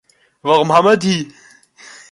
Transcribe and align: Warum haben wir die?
Warum 0.41 0.73
haben 0.73 0.87
wir 0.87 0.97
die? 0.97 1.31